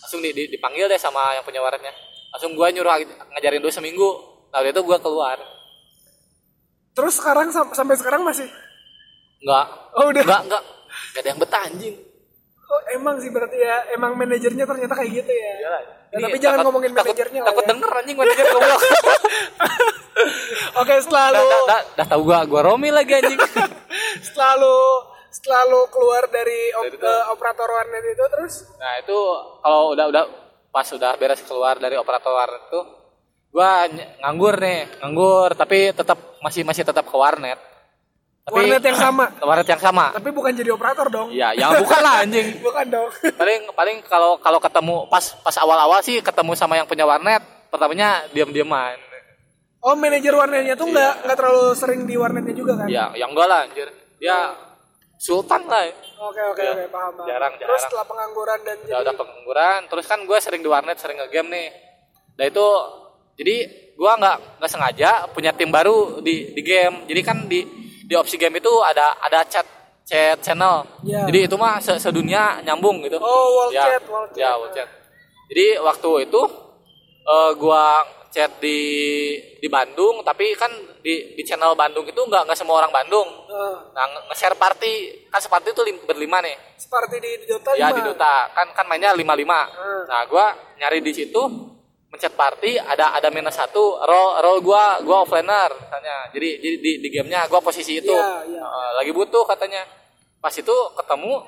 [0.00, 1.90] Langsung di, di- dipanggil deh sama yang punya warnanya.
[2.30, 2.90] Langsung gua nyuruh
[3.30, 4.08] ngajarin dulu seminggu.
[4.48, 5.38] Nah, itu gua keluar.
[6.92, 8.44] Terus sekarang sam- sampai sekarang masih
[9.40, 9.64] Enggak.
[9.92, 10.22] Oh, udah.
[10.22, 10.62] Enggak, enggak.
[10.64, 11.94] Enggak ada yang betah anjing.
[12.64, 15.50] Oh, emang sih berarti ya emang manajernya ternyata kayak gitu ya.
[15.58, 15.80] Iyalah.
[15.80, 17.68] Ya, Ini tapi jangan takut- ngomongin takut- manajernya lah Takut ya.
[17.70, 18.80] denger anjing manajer goblok.
[20.76, 23.38] Oke, setelah dah, dah, dah, dah tahu gua gua Romi lagi anjing.
[24.24, 24.76] setelah lu
[25.34, 27.04] setelah lu keluar dari op- Dari itu.
[27.04, 29.18] eh, operator warnet itu terus nah, itu
[29.58, 30.24] kalau udah udah
[30.70, 32.80] pas udah beres keluar dari operator warnet itu
[33.50, 33.86] gua
[34.20, 37.54] nganggur nih, nganggur tapi tetap masih masih tetap ke warnet.
[38.44, 39.24] Tapi Warnet yang sama?
[39.48, 40.12] warnet yang sama.
[40.12, 41.30] tapi bukan jadi operator dong.
[41.30, 42.58] Iya, yang bukan lah anjing.
[42.66, 43.08] bukan dong.
[43.32, 48.26] Paling paling kalau kalau ketemu pas pas awal-awal sih ketemu sama yang punya warnet, pertamanya
[48.30, 48.98] diam-diaman.
[49.80, 52.86] Oh, manajer warnetnya tuh nggak nggak terlalu sering di warnetnya juga kan?
[52.86, 53.88] Ya, yang enggak lah anjir.
[54.18, 54.36] Dia
[55.24, 55.88] sultan lah.
[56.20, 56.72] Oke oke Iya.
[56.74, 57.26] oke paham paham.
[57.26, 57.80] Jarang, Terus jarang.
[57.82, 61.48] setelah pengangguran dan udah jadi udah pengangguran terus kan gue sering di warnet sering nge-game
[61.48, 61.68] nih
[62.34, 62.66] nah itu
[63.34, 63.56] jadi
[63.90, 67.62] gue nggak nggak sengaja punya tim baru di di game jadi kan di
[68.02, 69.64] di opsi game itu ada ada chat
[70.02, 71.24] chat channel Ya.
[71.24, 73.24] jadi itu mah se- sedunia nyambung gitu Oh,
[73.56, 74.36] wall ya, chat, wall chat.
[74.36, 74.88] ya wall chat
[75.46, 76.42] jadi waktu itu
[77.24, 78.02] eh gua
[78.34, 78.78] chat di
[79.54, 80.66] di Bandung tapi kan
[80.98, 83.30] di di channel Bandung itu nggak nggak semua orang Bandung.
[83.46, 84.94] Eh, nah nge- nge-share party.
[85.30, 86.58] Kan separty itu lim- berlima nih.
[86.74, 87.94] Seperti di, di Dota ya lima.
[87.94, 90.02] di Dota kan kan mainnya lima lima Hmm.
[90.04, 91.38] nah gua nyari di situ
[92.10, 96.90] mencet party ada ada minus satu roll roll gua gua offlaner katanya jadi di di,
[96.98, 98.10] di gamenya gua posisi itu.
[98.10, 98.62] Iya, iya.
[98.62, 99.86] Eh, lagi butuh katanya.
[100.38, 101.38] Pas itu ketemu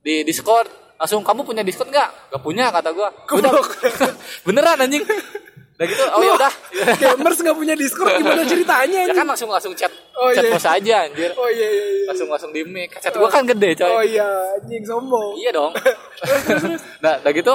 [0.00, 0.66] di Discord.
[0.96, 2.30] Langsung kamu punya Discord nggak?
[2.30, 3.08] Nggak punya kata gua.
[3.28, 3.52] Udah.
[4.46, 5.04] Beneran anjing
[5.72, 6.52] udah gitu oh ya udah
[7.02, 10.52] Gamers nggak punya Discord gimana ceritanya ya kan langsung langsung chat Oh, chat iya.
[10.52, 12.04] bos aja anjir Oh iya iya iya.
[12.06, 15.34] langsung langsung di mic chat gua kan gede coy Oh iya anjing sombong.
[15.34, 15.72] Iya dong.
[17.02, 17.54] nah, udah gitu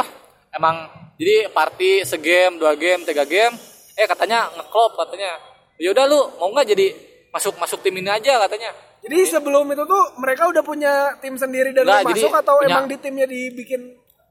[0.51, 0.75] emang
[1.15, 3.53] jadi party segame, dua game, tiga game,
[3.93, 5.33] eh katanya ngeklop katanya.
[5.77, 6.87] Ya udah lu mau nggak jadi
[7.29, 8.69] masuk masuk tim ini aja katanya.
[8.97, 12.69] Jadi sebelum itu tuh mereka udah punya tim sendiri dan Nggak, jadi masuk atau punya-
[12.69, 13.81] emang di timnya dibikin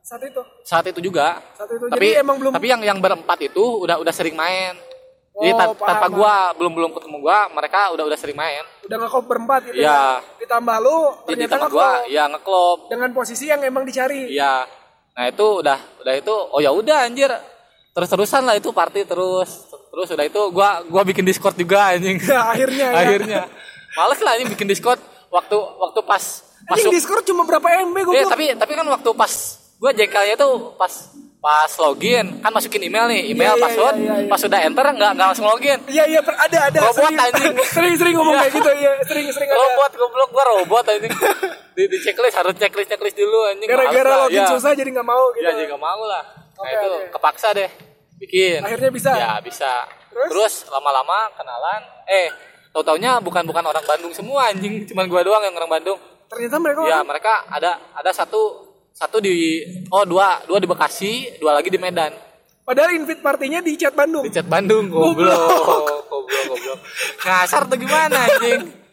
[0.06, 0.42] saat itu?
[0.62, 1.42] Saat itu juga.
[1.52, 4.78] Saat itu Tapi jadi emang belum tapi yang yang berempat itu udah udah sering main.
[5.34, 8.62] Jadi Oh, tan- paham, tanpa gua belum belum ketemu gua, mereka udah udah sering main.
[8.82, 9.76] udah ngekop berempat gitu.
[9.76, 9.90] Iya.
[9.90, 10.04] ya.
[10.38, 12.78] Ditambah lu Jadi ternyata tanpa gua ngeklop ya ngeklop.
[12.88, 14.30] dengan posisi yang emang dicari.
[14.30, 14.54] Iya.
[15.12, 17.28] Nah itu udah udah itu oh ya udah anjir
[17.90, 19.50] terus terusan lah itu party terus
[19.90, 23.00] terus udah itu gua gua bikin discord juga anjing Ya, akhirnya ya.
[23.00, 23.40] akhirnya
[23.92, 28.14] males lah ini bikin discord waktu waktu pas Anjing masuk Discord cuma berapa MB gue
[28.14, 29.32] Eh, tapi tapi kan waktu pas
[29.76, 30.92] gua jengkelnya tuh pas
[31.36, 34.28] pas login kan masukin email nih email Iya, iya, password iya, iya, iya.
[34.28, 37.54] pas udah enter nggak nggak langsung login Iya iya per- ada ada Robot, sering, anjing.
[37.76, 38.42] sering sering ngomong Iya.
[38.42, 39.58] kayak gitu ya sering sering ada.
[39.58, 41.12] robot goblok gua robot anjing
[41.76, 44.48] di, di checklist harus checklist checklist dulu anjing Gara-gara login iya.
[44.48, 45.44] susah jadi nggak mau gitu.
[45.44, 46.24] Ya jadi gak mau lah.
[46.24, 47.06] Nah Oke, itu oke.
[47.12, 47.70] kepaksa deh
[48.16, 48.58] bikin.
[48.64, 49.10] Akhirnya bisa?
[49.12, 49.72] Ya bisa.
[50.08, 52.32] terus lama-lama kenalan eh
[52.72, 56.56] tau taunya bukan bukan orang Bandung semua anjing cuman gua doang yang orang Bandung Ternyata
[56.58, 58.65] mereka ya mereka ada ada satu
[58.96, 59.60] satu di
[59.92, 62.16] oh dua dua di Bekasi dua lagi di Medan
[62.64, 64.24] padahal invite partinya di chat Bandung.
[64.24, 65.36] di chat Bandung goblok
[66.08, 66.78] goblok goblok
[67.20, 68.86] ngasar tuh gimana anjing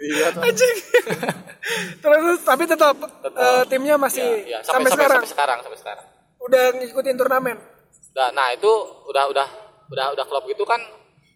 [0.00, 0.32] Iya.
[0.32, 0.76] Anjing.
[2.00, 6.06] Terus tapi tetap eh, timnya masih Ya, ya, sampai, sampai, sekarang sampai sekarang sampai sekarang
[6.40, 7.56] udah ngikutin turnamen.
[8.16, 8.72] Nah, nah itu
[9.12, 9.48] udah udah
[9.92, 10.80] udah udah klub gitu kan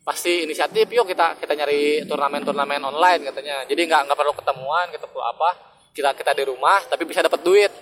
[0.05, 3.69] pasti inisiatif yuk kita kita nyari turnamen-turnamen online katanya.
[3.69, 5.49] Jadi nggak nggak perlu ketemuan perlu apa
[5.93, 7.73] kita kita di rumah tapi bisa dapat duit.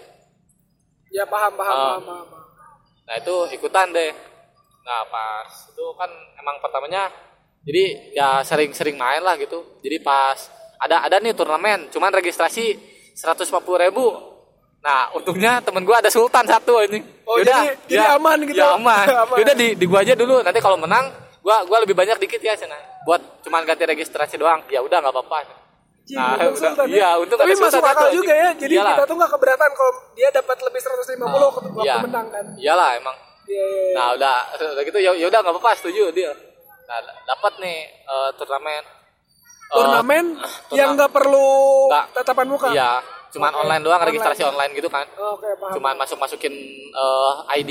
[1.13, 1.81] Ya paham paham Ah.
[1.93, 2.27] paham, paham.
[2.27, 2.47] paham.
[3.03, 4.13] Nah itu ikutan deh.
[4.83, 7.13] Nah pas itu kan emang pertamanya
[7.63, 9.63] jadi ya sering-sering main lah gitu.
[9.79, 10.39] Jadi pas
[10.77, 12.75] ada ada nih turnamen, cuman registrasi
[13.15, 13.47] 150
[13.79, 14.09] ribu.
[14.83, 16.99] Nah untungnya temen gua ada Sultan satu ini.
[17.23, 18.59] Oh, jadi- jadi aman gitu?
[18.59, 19.07] Ya aman.
[19.23, 19.37] Aman.
[19.39, 20.43] Yaudah di, di gua aja dulu.
[20.43, 21.07] Nanti kalau menang
[21.39, 22.75] gua gua lebih banyak dikit ya sana.
[23.07, 24.67] Buat cuman ganti registrasi doang.
[24.67, 25.39] Ya udah nggak apa-apa.
[26.03, 26.85] Anjing, Nah, udah- ya.
[26.91, 28.51] iya, untung Tapi masuk akal satu, juga ya.
[28.53, 28.91] Jadi Iyalah.
[28.93, 31.95] kita tuh nggak keberatan kalau dia dapat lebih 150 waktu Iya.
[32.01, 32.45] menang kan.
[32.55, 33.17] Iyalah emang.
[33.45, 33.95] Iya, iya, iya.
[33.95, 34.37] Nah udah
[34.73, 36.33] udah gitu ya ya udah nggak apa-apa setuju dia.
[36.85, 38.83] Nah dapat nih eh, turnamen.
[38.83, 40.25] Eh, Turnamen
[40.69, 41.51] turna- yang nggak perlu
[41.87, 42.05] Nggak.
[42.15, 42.69] tatapan muka.
[42.69, 42.99] Iya,
[43.31, 44.11] cuman Oke, online doang online.
[44.11, 45.07] registrasi online gitu kan.
[45.09, 45.73] Oke paham.
[45.73, 46.53] Cuman masuk masukin
[47.53, 47.71] ID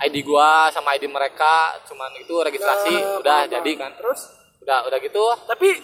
[0.00, 3.82] ID gua sama ID mereka, cuman itu registrasi Nah, udah paham, jadi paham.
[3.84, 3.92] kan.
[3.96, 4.20] Terus
[4.58, 5.78] Udah udah gitu tapi eh,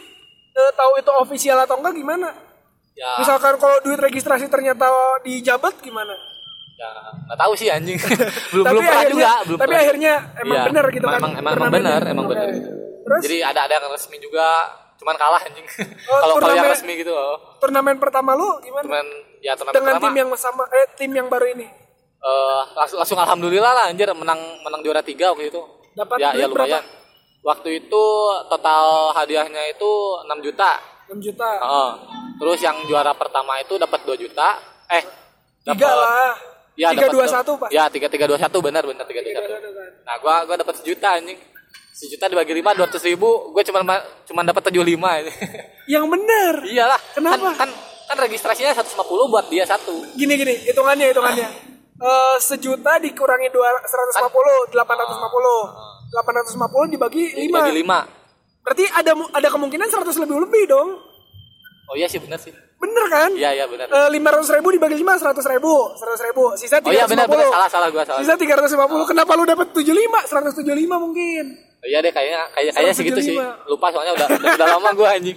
[0.72, 2.28] tahu itu official atau enggak gimana?
[2.92, 4.86] ya Misalkan kalau duit registrasi ternyata
[5.20, 6.14] dijabat gimana?
[6.74, 6.90] ya
[7.24, 7.94] nggak tahu sih anjing.
[8.52, 9.82] belum tapi belum pernah akhirnya, juga, belum tapi pernah.
[9.82, 11.20] akhirnya emang Iya, benar gitu emang, kan?
[11.20, 12.32] Emang, emang, emang benar, emang Oke.
[12.34, 12.46] benar.
[13.04, 14.46] Terus Jadi ada ada yang resmi juga,
[14.96, 15.66] cuman kalah anjing.
[15.66, 15.76] Oh,
[16.24, 17.36] Kalau kalau yang turnamen- resmi gitu, oh.
[17.58, 18.84] turnamen pertama lu gimana?
[18.84, 19.06] cuman
[19.38, 20.04] ya turnamen Dengan pertama.
[20.04, 21.66] tim yang sama eh tim yang baru ini.
[22.18, 25.60] Eh, langsung, langsung alhamdulillah lah anjir menang menang juara tiga waktu itu.
[25.92, 26.82] Dapat ya, ya lumayan.
[27.44, 28.04] Waktu itu
[28.48, 29.90] total hadiahnya itu
[30.24, 30.80] 6 juta.
[31.12, 31.48] 6 juta.
[31.60, 31.92] Uh,
[32.40, 34.56] Terus yang juara pertama itu dapat 2 juta.
[34.88, 35.04] Eh,
[35.60, 36.32] dapet, tiga lah.
[36.74, 37.68] Ya, 321, Pak.
[37.70, 40.02] Ya, 3321 benar benar 321.
[40.02, 41.38] Nah, gua gua dapat sejuta anjing.
[41.94, 45.30] Sejuta dibagi lima dua ratus ribu, gue cuma cuma dapat tujuh lima ini.
[45.94, 46.54] Yang benar.
[46.66, 47.00] Iyalah.
[47.14, 47.54] Kenapa?
[47.54, 47.70] Kan, kan
[48.10, 50.02] kan registrasinya 150 buat dia satu.
[50.18, 51.46] Gini gini, hitungannya hitungannya.
[51.46, 51.54] Ah.
[51.54, 54.26] Eh, Uh, sejuta dikurangi dua 150,
[54.74, 54.74] 850.
[54.74, 57.50] Uh, 850 dibagi 5.
[57.50, 58.64] Dibagi 5.
[58.64, 60.88] Berarti ada ada kemungkinan 100 lebih lebih dong.
[61.84, 62.54] Oh iya sih benar sih.
[62.80, 63.30] Bener kan?
[63.36, 63.86] Iya iya benar.
[63.88, 66.44] Eh, lima ratus ribu dibagi lima seratus ribu, seratus ribu.
[66.56, 67.50] Sisa oh iya, tiga ratus lima puluh.
[67.52, 68.20] Salah salah gua salah.
[68.24, 68.84] Sisa tiga ratus lima.
[69.04, 70.20] Kenapa lu dapat tujuh lima?
[70.24, 71.44] Seratus tujuh lima mungkin.
[71.84, 73.36] Oh, iya deh kayaknya kayak kayaknya segitu sih.
[73.36, 73.68] 175.
[73.68, 75.36] Lupa soalnya udah udah, udah lama gua anjing.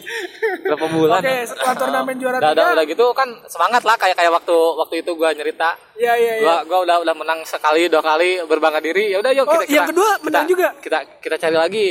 [0.64, 1.20] Berapa bulan.
[1.20, 2.74] Oke, setelah turnamen juara Udah, udah, tiga.
[2.74, 5.76] udah gitu kan semangat lah kayak kayak waktu waktu itu gua nyerita.
[5.94, 6.44] Iya iya iya.
[6.48, 9.12] Gua gua udah udah menang sekali dua kali berbangga diri.
[9.12, 10.68] Ya udah yuk Oh, kita, kita yang kedua menang kita- juga?
[10.80, 11.88] Kita kita cari lagi.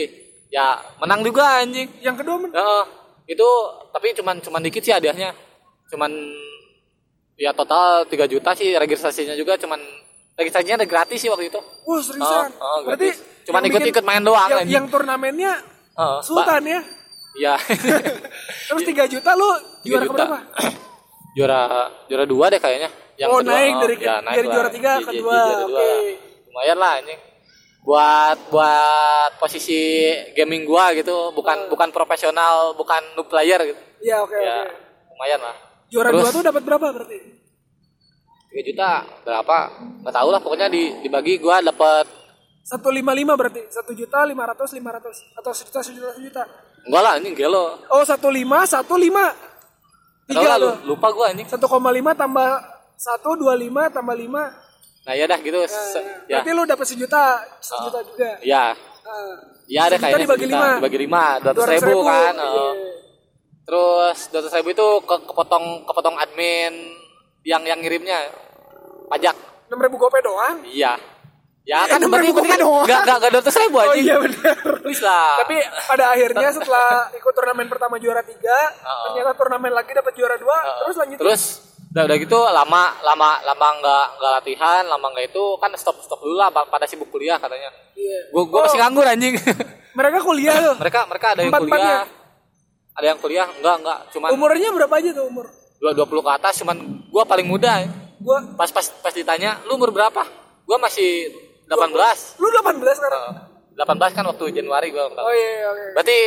[0.49, 0.67] Ya,
[0.97, 1.89] menang juga anjing.
[2.01, 2.85] Yang kedua men- Heeh.
[3.29, 3.49] itu
[3.93, 5.37] tapi cuman cuman dikit sih hadiahnya.
[5.87, 6.09] Cuman
[7.37, 9.77] ya total 3 juta sih registrasinya juga cuman
[10.33, 11.61] registrasinya ada gratis sih waktu itu.
[11.61, 12.57] Wah seriusan.
[12.57, 13.36] Oh, oh, Berarti gratis.
[13.47, 15.53] Cuman yang bikin- ikut-ikut main doang, Yang, yang turnamennya
[15.95, 16.19] Heeh.
[16.21, 16.81] Sultan ya.
[17.37, 17.55] Iya.
[18.69, 19.49] Terus 3 juta lu
[19.81, 20.15] Tiga juara juta.
[20.27, 20.39] berapa?
[21.37, 21.61] juara
[22.09, 22.91] juara dua deh kayaknya.
[23.25, 24.55] Oh, naik oh, dari- ya, naik dari lah.
[24.57, 25.89] juara tiga ke dua, oke.
[26.49, 27.21] Lumayan lah anjing.
[27.81, 33.81] Buat buat posisi gaming gua gitu, bukan bukan profesional, bukan noob player gitu.
[34.03, 34.75] Iya oke ya, oke.
[35.15, 35.57] lumayan lah.
[35.89, 37.19] Juara Terus, dua tuh dapat berapa berarti?
[38.53, 38.91] 3 juta
[39.23, 39.57] berapa?
[40.05, 41.41] Nggak tahu lah pokoknya di dibagi
[42.67, 43.63] gua dapat 155 berarti.
[43.71, 46.43] 1 juta 500 500 atau sejuta sejuta sejuta.
[46.83, 47.79] enggak lah anjing gelo.
[47.91, 48.75] Oh 15 15
[50.27, 50.77] Tahu Tiga lah, lu, tuh.
[50.91, 51.47] lupa gua anjing.
[51.47, 51.63] 1,5
[52.15, 52.51] tambah
[52.99, 54.67] 1 25 tambah 5
[55.07, 55.63] Nah, ya dah gitu.
[55.71, 56.43] se- ya.
[56.43, 58.43] Berarti lu dapat sejuta, sejuta juga.
[58.43, 58.75] Ya.
[59.07, 59.39] Ah.
[59.71, 60.59] Ya ada kayaknya dibagi sejuta.
[60.59, 60.69] lima.
[60.83, 62.35] Dibagi lima, 200 200 ribu, kan.
[62.35, 62.43] Iya.
[62.43, 62.73] oh.
[63.67, 66.75] Terus 200 ribu itu ke kepotong kepotong admin
[67.47, 68.19] yang yang ngirimnya
[69.07, 69.35] pajak.
[69.71, 70.67] 6 ribu gope doang.
[70.67, 70.99] Iya.
[71.67, 72.87] Ya kan 6.000 berarti gope doang.
[72.87, 73.95] Enggak enggak enggak 200 ribu Oh aja.
[73.97, 74.55] iya benar.
[74.81, 75.31] Please lah.
[75.43, 78.55] Tapi pada akhirnya setelah ikut turnamen pertama juara tiga,
[79.05, 81.19] ternyata turnamen lagi dapat juara dua, terus lanjut.
[81.19, 81.43] Terus
[81.89, 86.21] udah, udah gitu lama lama lama nggak nggak latihan lama nggak itu kan stop stop
[86.21, 88.29] dulu lah pa- pada sibuk kuliah katanya Iya.
[88.29, 89.33] gue gue masih nganggur anjing
[89.97, 90.75] Mereka kuliah tuh.
[90.77, 91.97] mereka mereka ada yang Empat-empatnya.
[91.97, 92.05] kuliah
[92.93, 95.47] ada yang kuliah enggak enggak cuman Umurnya berapa aja tuh umur?
[95.77, 97.89] dua dua puluh ke atas cuman gue paling muda ya.
[98.19, 100.21] Gua pas pas pas ditanya lu umur berapa
[100.63, 101.33] gue masih
[101.67, 103.23] 18 lu 18 sekarang.
[103.27, 103.35] Eh,
[103.77, 105.85] 18 kan waktu Januari gue Oh iya iya, oke.
[105.93, 106.19] berarti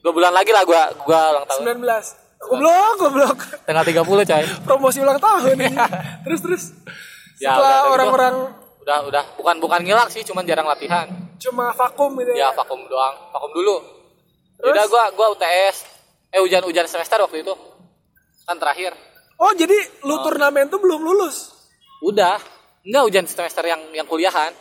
[0.00, 1.82] dua bulan lagi lah gue gue ulang tahun 19.
[2.36, 3.38] Goblok, goblok.
[3.64, 5.66] tanggal 30 coy Promosi ulang tahun ini.
[6.24, 6.64] terus terus.
[7.36, 8.34] Ya, Setelah orang-orang
[8.80, 12.48] udah udah bukan bukan ngilang sih cuman jarang latihan cuma vakum gitu ya ya.
[12.54, 13.82] vakum doang vakum dulu
[14.56, 14.72] Terus?
[14.72, 15.76] udah gua gua UTS
[16.30, 17.50] eh ujian semester waktu itu
[18.46, 18.94] kan terakhir
[19.36, 21.50] Oh, jadi lu turnamen tuh belum lulus.
[22.00, 22.38] udah
[22.80, 24.54] enggak ujian semester yang yang kuliahan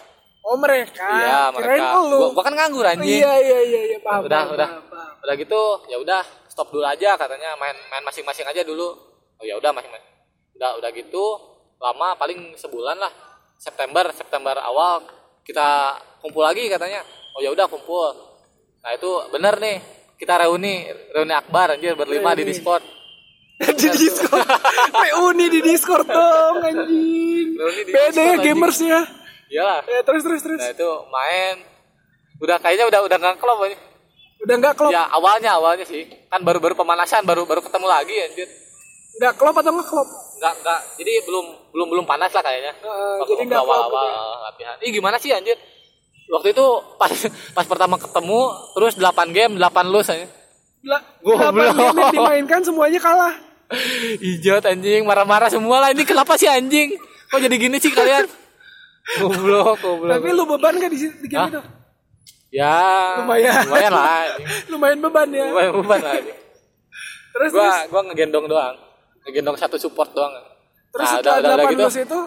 [0.45, 1.10] Oh, mereka.
[1.10, 2.21] iya mereka lu.
[2.21, 4.29] gua, gua kan nganggur anjing iya iya iya iya paham.
[4.29, 8.45] udah paham, udah paham, udah gitu ya udah stop dulu aja katanya main main masing-masing
[8.45, 8.93] aja dulu
[9.41, 9.89] oh ya udah masing
[10.53, 11.25] udah udah gitu
[11.81, 13.10] lama paling sebulan lah
[13.58, 15.01] September September awal
[15.41, 17.01] kita kumpul lagi katanya
[17.34, 18.13] oh ya udah kumpul
[18.86, 19.81] nah itu bener nih
[20.21, 22.86] kita reuni reuni akbar anjir berlima di discord
[23.79, 24.43] di Discord.
[25.08, 27.55] Reuni di Discord dong anjing.
[27.55, 28.43] Beda ya Discord, anjing.
[28.43, 29.01] gamers ya.
[29.47, 29.79] Iyalah.
[29.84, 30.58] Ya terus terus terus.
[30.58, 31.55] nah itu main.
[32.38, 33.77] Udah kayaknya udah udah nggak klop aja
[34.38, 34.91] Udah enggak klop.
[34.91, 36.05] ya awalnya awalnya sih.
[36.27, 38.47] Kan baru baru pemanasan baru baru ketemu lagi anjir.
[39.15, 40.08] Enggak klop atau enggak klop?
[40.36, 40.79] nggak nggak.
[40.95, 42.73] Jadi belum belum belum panas lah kayaknya.
[42.75, 44.23] Heeh, Waktu- jadi nggak awal klop awal gitu ya.
[44.43, 44.75] latihan.
[44.79, 45.58] Ih gimana sih anjir?
[46.25, 47.12] Waktu itu pas
[47.58, 48.39] pas pertama ketemu
[48.73, 50.27] terus 8 game 8 lose aja
[50.84, 53.34] Lah, game yang dimainkan semuanya kalah.
[54.21, 55.01] hijau anjing.
[55.01, 55.89] Marah-marah semua lah.
[55.89, 56.93] Ini kenapa sih anjing?
[57.25, 58.29] Kok jadi gini sih kalian
[59.05, 61.49] goblok goblok Tapi lu beban gak di, di game Hah?
[61.53, 61.61] itu?
[62.55, 62.75] ya
[63.19, 63.61] Lumayan.
[63.67, 64.07] lumayan lah.
[64.71, 65.45] Lumayan beban ya.
[65.51, 66.13] lumayan beban lah.
[67.35, 68.75] Terus gua terus gua ngegendong doang
[69.25, 70.31] ngegendong satu support doang
[70.93, 72.19] terus nah, setelah delapan gitu lulus itu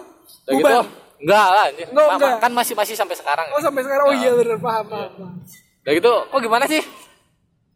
[0.45, 0.79] udah gitu
[1.19, 1.87] enggak lah anjir.
[1.91, 2.35] Enggak, enggak.
[2.39, 5.11] kan masih masih sampai sekarang Oh sampai sekarang oh iya bener paham paham.
[5.19, 5.35] paham.
[5.83, 6.83] Udah gitu, kok gimana sih?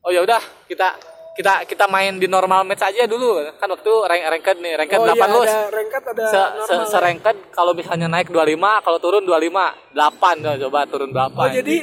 [0.03, 0.37] Oh ya udah,
[0.67, 0.93] kita
[1.33, 3.41] kita kita main di normal match aja dulu.
[3.55, 5.49] Kan waktu rank ranked nih, ranked Oh 8 iya lulus.
[5.49, 6.85] ada ranked ada Se, se, normal.
[6.85, 9.49] se ranked kalau misalnya naik 25, kalau turun 25,
[9.91, 9.97] 8
[10.39, 11.33] coba, coba turun berapa.
[11.35, 11.77] Oh jadi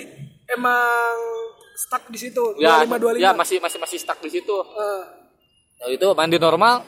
[0.49, 1.15] emang
[1.75, 3.19] stuck di situ ya, 25 25.
[3.19, 4.57] ya masih masih masih stuck di situ.
[5.79, 6.85] Ya itu main di normal.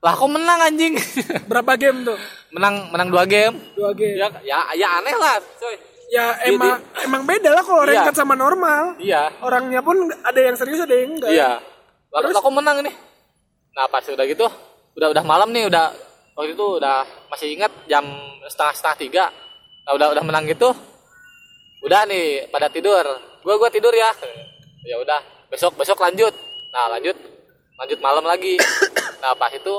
[0.00, 0.96] Lah kok menang anjing?
[1.50, 2.16] berapa game tuh?
[2.50, 3.54] menang menang 2 game.
[3.74, 4.16] Dua game.
[4.16, 5.76] Ya ya ya aneh lah, coy.
[6.10, 8.02] Ya emang emang beda lah kalau Iya.
[8.02, 8.96] ranked sama normal.
[8.96, 9.30] Iya.
[9.40, 11.30] Orangnya pun ada yang serius ada yang enggak.
[11.30, 11.50] Iya.
[12.10, 12.94] Lalu aku menang nih.
[13.70, 14.46] Nah pas udah gitu,
[14.98, 15.94] udah udah malam nih, udah
[16.34, 18.02] waktu itu udah masih ingat jam
[18.50, 19.24] setengah setengah tiga.
[19.86, 20.74] Nah udah udah menang gitu,
[21.86, 23.06] udah nih pada tidur.
[23.46, 24.10] Gua gua tidur ya.
[24.84, 26.34] Ya udah besok besok lanjut.
[26.74, 27.14] Nah lanjut
[27.78, 28.58] lanjut malam lagi.
[29.20, 29.76] Nah pas itu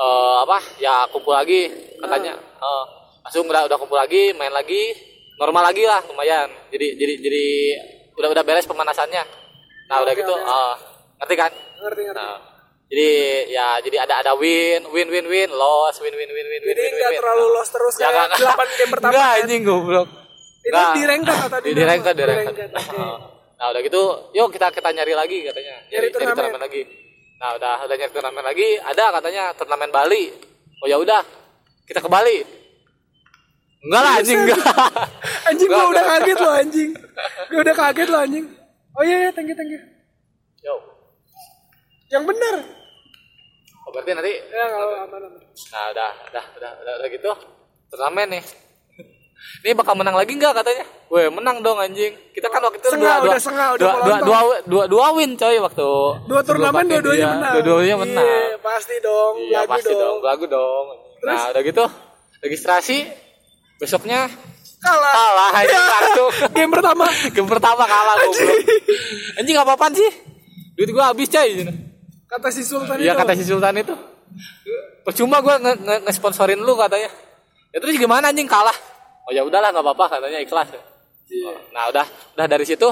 [0.00, 1.68] eh apa ya kumpul lagi
[2.00, 2.32] katanya.
[2.40, 2.84] Eh,
[3.20, 4.96] langsung udah udah kumpul lagi, main lagi,
[5.36, 6.48] normal lagi lah lumayan.
[6.72, 7.44] Jadi jadi jadi
[8.16, 9.47] udah udah beres pemanasannya.
[9.88, 10.44] Nah udah Oke, gitu, oke.
[10.44, 10.74] eh,
[11.18, 11.50] ngerti kan?
[11.78, 12.20] Ngerti ngerti.
[12.20, 12.36] Nah,
[12.86, 13.08] jadi
[13.48, 16.82] ya jadi ada ada win, win win win, loss, win win win win win Jadi
[16.82, 17.18] win nggak win.
[17.18, 17.54] terlalu Nah.
[17.54, 19.10] lost terus Ya, kayak nggak- 8 game pertama.
[19.10, 19.38] Enggak kan?
[19.38, 20.08] anjing goblok.
[20.58, 20.90] Itu Nggak.
[20.90, 22.64] di ranked atau di ranked, di oke.
[23.58, 25.74] Nah, udah gitu, yuk kita kita nyari lagi katanya.
[25.88, 26.36] Nyari turnamen.
[26.36, 26.82] turnamen lagi.
[27.38, 30.24] Nah, udah udah nyari turnamen lagi, ada katanya turnamen Bali.
[30.78, 31.20] Oh ya udah,
[31.84, 32.38] kita ke Bali.
[33.80, 34.60] Enggak lah anjing enggak.
[35.44, 36.18] Anjing gua Nggak, udah nggak.
[36.20, 36.90] kaget loh anjing.
[37.48, 38.46] Gua udah kaget loh anjing.
[38.98, 39.78] Oh iya iya thank you thank you.
[40.66, 40.74] Yo.
[42.10, 42.54] Yang benar.
[43.86, 45.22] Oh, berarti nanti Ya kalau aman.
[45.38, 47.30] Nah udah, udah, udah, udah, udah gitu
[47.94, 48.44] turnamen nih.
[49.62, 50.84] Ini bakal menang lagi nggak katanya?
[51.14, 52.10] Weh menang dong anjing.
[52.34, 55.06] Kita kan waktu itu Sengah, dua, dua, udah sengah, udah dua, dua, dua, dua, dua
[55.14, 55.90] win coy waktu.
[56.26, 57.54] Dua turnamen dua-duanya menang.
[57.54, 58.26] Dua-duanya menang.
[58.26, 59.34] Iya, pasti dong.
[59.46, 60.02] Iya pasti dong.
[60.02, 60.84] dong, lagu dong.
[61.22, 61.84] Nah udah gitu
[62.42, 63.06] registrasi
[63.78, 64.30] besoknya
[64.78, 65.12] Kalah.
[65.12, 66.30] kalah anjing langsung.
[66.52, 67.04] Game pertama.
[67.28, 68.58] Game pertama kalah goblok.
[69.36, 70.10] Anjing apa apaan sih?
[70.74, 71.66] Duit gua habis coy.
[72.24, 73.18] Kata si Sultan Iya itu.
[73.18, 73.94] kata si Sultan itu.
[75.02, 77.08] Percuma gue nge nge- nge-sponsorin lu katanya.
[77.68, 78.76] Ya terus gimana anjing kalah?
[79.24, 80.68] Oh ya udahlah nggak apa-apa katanya ikhlas.
[81.26, 81.52] Iya.
[81.72, 82.88] Nah udah udah dari situ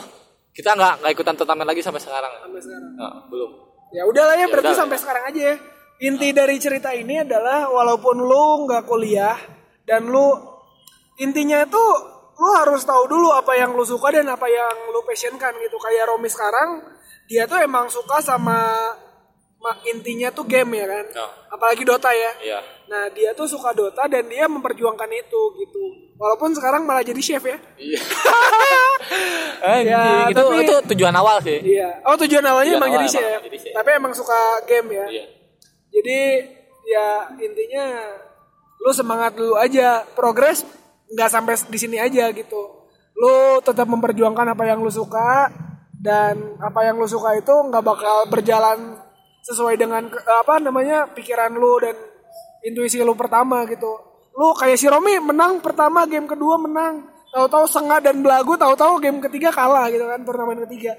[0.51, 2.33] kita nggak nggak ikutan turnamen lagi sampai sekarang.
[2.41, 2.93] Sampai sekarang.
[2.97, 3.51] Nah, belum.
[3.93, 4.81] Ya udahlah ya, berarti udah.
[4.83, 5.57] sampai sekarang aja ya.
[6.03, 9.37] Inti dari cerita ini adalah walaupun lu nggak kuliah
[9.85, 10.33] dan lu
[11.19, 11.85] intinya itu
[12.37, 15.77] lu harus tahu dulu apa yang lu suka dan apa yang lu passionkan gitu.
[15.77, 16.85] Kayak Romi sekarang
[17.25, 18.93] dia tuh emang suka sama
[19.57, 21.05] ma- intinya tuh game ya kan.
[21.17, 21.31] Oh.
[21.51, 22.33] Apalagi Dota ya.
[22.39, 22.59] Iya.
[22.87, 25.83] Nah, dia tuh suka Dota dan dia memperjuangkan itu gitu.
[26.17, 27.59] Walaupun sekarang malah jadi chef ya.
[27.75, 28.01] Iya.
[29.57, 31.59] Anjing, Ya, itu tapi- itu tujuan awal sih.
[31.59, 32.03] Iya.
[32.03, 33.41] Oh, tujuan awalnya Tujuan emang awal jadi emang chef.
[33.43, 33.73] jadi chef.
[33.75, 35.07] Tapi emang suka game ya.
[35.09, 35.25] Iya.
[35.91, 36.21] Jadi
[36.87, 37.85] ya intinya
[38.79, 40.63] lu semangat dulu aja, progres
[41.13, 42.89] nggak sampai di sini aja gitu.
[43.17, 45.51] Lu tetap memperjuangkan apa yang lu suka
[45.97, 49.01] dan apa yang lu suka itu nggak bakal berjalan
[49.47, 51.97] sesuai dengan apa namanya pikiran lu dan
[52.67, 53.89] intuisi lu pertama gitu.
[54.37, 59.23] Lu kayak si Romi menang pertama, game kedua menang, tahu-tahu sengah dan belagu, tahu-tahu game
[59.25, 60.93] ketiga kalah gitu kan turnamen ketiga.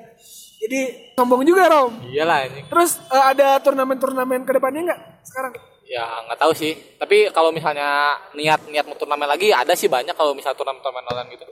[0.58, 2.02] Jadi sombong juga Rom.
[2.10, 2.66] Iyalah anjing.
[2.66, 5.54] Terus eh, ada turnamen-turnamen ke depannya nggak sekarang?
[5.88, 6.76] Ya nggak tahu sih.
[7.00, 11.08] Tapi kalau misalnya niat niat mau turnamen lagi ada sih banyak kalau misalnya turnamen turnamen
[11.08, 11.46] online gitu.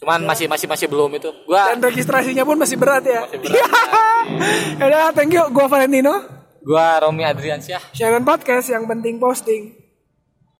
[0.00, 1.28] Cuman masih masih masih belum itu.
[1.44, 3.24] Gua Dan registrasinya pun masih berat ya.
[3.28, 3.68] Masih berat.
[4.76, 5.44] Ya udah, thank you.
[5.52, 6.24] Gua Valentino.
[6.66, 7.94] gua Romi Adriansyah.
[7.94, 9.75] Sharon Podcast yang penting posting.